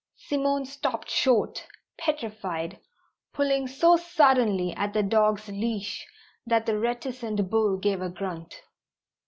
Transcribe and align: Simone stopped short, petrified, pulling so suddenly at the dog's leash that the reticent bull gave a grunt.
Simone 0.17 0.65
stopped 0.65 1.11
short, 1.11 1.67
petrified, 1.99 2.79
pulling 3.35 3.67
so 3.67 3.97
suddenly 3.97 4.73
at 4.73 4.93
the 4.93 5.03
dog's 5.03 5.47
leash 5.49 6.07
that 6.43 6.65
the 6.65 6.79
reticent 6.79 7.51
bull 7.51 7.77
gave 7.77 8.01
a 8.01 8.09
grunt. 8.09 8.63